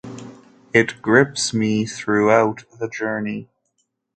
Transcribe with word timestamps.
It 0.73 0.99
grips 1.03 1.53
me 1.53 1.85
throughout 1.85 2.63
the 2.79 2.89
journey. 2.89 3.49